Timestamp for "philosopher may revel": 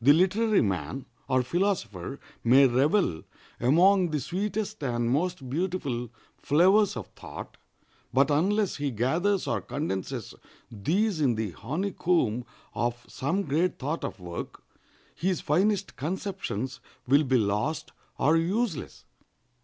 1.42-3.24